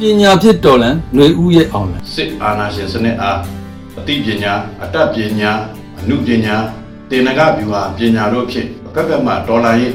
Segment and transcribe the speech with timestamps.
[0.00, 3.38] ပညာဖြစ်တော်လန်ຫນွေဦးရဲ့အောင်လန်စစ်အာဏာရှင်စနစ်အား
[3.98, 4.52] အသိပညာ
[4.82, 5.52] အတတ်ပညာ
[5.98, 6.56] အမှုပညာ
[7.10, 9.93] တေနဂဗျူဟာပညာတို့ဖြင့် ကကမဒေါ်လာရေး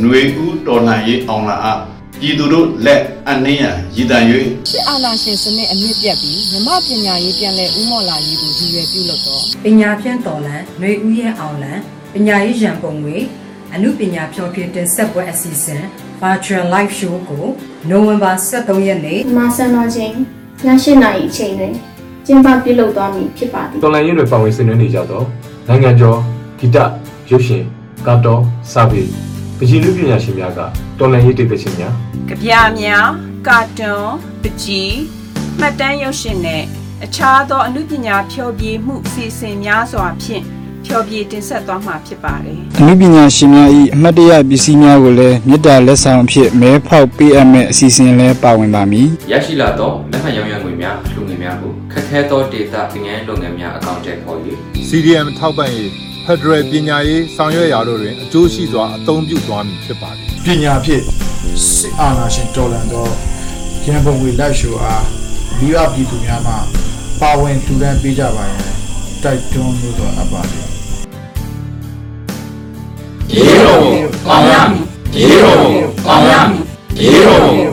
[0.00, 1.80] ຫນွေဦးဒေါ်လာရေးအောင်လာအား
[2.20, 3.64] ပြည်သူတို့လက်အနှင်းရ
[3.96, 4.24] ရည်တန်၍
[4.70, 11.78] စစ်အာဏာရှင်စနစ်အမြင့်ပြတ်ပြီးမြမပညာရေးပြန်လည်ဦးမော့လာရေးကိုရည်ရွယ်ပြုလုပ်တော့ ပညာဖြန့်တော်လန်ຫນွေဦးရဲ့အောင်လန်
[12.14, 13.16] ပညာရေးရန်ပုံငွေ
[13.74, 15.82] အမှုပညာဖြောပြတင်ဆက်ပွဲအစီအစဉ်
[16.22, 17.44] Virtual Live Show ကို
[17.90, 21.74] နိုဝင်ဘာ23ရက်နေ့ မာစံတော်ချိန်ည8နာရီအချိန်တွင်
[22.26, 25.24] ကျင်းပပြုလုပ်သွားမည်ဖြစ်ပါသည် တော်လန်ရင်တွေပါဝင်ဆင်နွှဲနေကြတော့
[25.68, 26.18] နိုင်ငံကျော်
[26.58, 26.76] ဂီတ
[27.30, 27.64] ရုပ်ရှင်
[28.07, 28.41] ကာတော်
[28.71, 29.01] စာပေ
[29.57, 30.59] ပကြီးလူပညာရှင်များက
[30.99, 31.93] တော်လန်ရေးတေသချင်းများ
[32.27, 33.07] ကြပြများ
[33.47, 34.07] ကာတွန်
[34.41, 34.95] ပကြီး
[35.59, 36.63] မှတ်တမ်းရုပ်ရှင်နဲ့
[37.05, 40.43] အခြားသောအမှုပညာဖျော်ဖြေမှုစီစဉ်များစွာဖြင့်
[40.85, 54.37] ဖျော်ဖြေတင်ဆက်သွားမှာဖြစ်ပါတယ်အနုပညာရှင်များ၏အမှတ်တရပစ္စည်းများကိုလည်းမေတ္တာလက်ဆောင်အဖြစ်မဲဖောက်ပေးအပ်မဲ့အစီအစဉ်လည်းပါဝင်ပါမည်ရရှိလာသောလက်မှတ်ရောင်းရငွေများလူငွေများကိုခက်ခဲသောဒေတာပညာရေးလုပ်ငန်းများအကောင့်ထဲပေါ်၍
[54.89, 61.03] CDM ထောက်ပံ့ရေး ဖက်ဒရယ်ပညာရေးဆောင်ရွက်ရာတို့တွင်အကျိုးရှိစွာအသုံးပြုသွားမည်ဖြစ်ပါသည်ပညာဖြင့်
[61.73, 63.07] စစ်အာဏာရှင်တော်လှန်သော
[63.85, 65.05] ရန်ပုံငွေလိုက်ရှိုအား
[65.59, 66.53] မိဘပြည်သူများမှ
[67.21, 68.65] ပါဝင်လှူဒန်းပေးကြပါရန်
[69.23, 70.67] တိုက်တွန်းလို့တော့အပ်ပါတယ်
[73.33, 73.79] ရေတော်
[74.27, 74.83] ကောင်းရမည်
[75.19, 75.57] ရေတော်
[76.05, 76.61] ကောင်းရမည်
[77.01, 77.70] ရေတော်ကောင်းရမည်